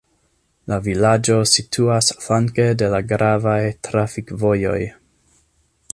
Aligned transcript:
La 0.71 0.77
vilaĝo 0.85 1.35
situas 1.51 2.09
flanke 2.25 2.67
de 2.83 2.89
la 2.95 3.03
gravaj 3.13 3.61
trafikvojoj. 3.89 4.79